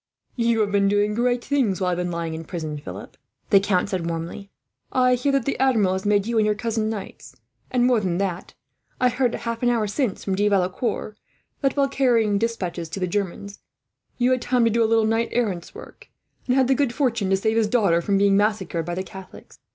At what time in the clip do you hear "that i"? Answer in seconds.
8.17-9.09